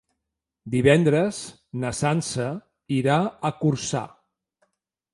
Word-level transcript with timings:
Divendres 0.75 1.43
na 1.85 1.93
Sança 1.99 2.49
irà 2.99 3.21
a 3.51 3.57
Corçà. 3.63 4.07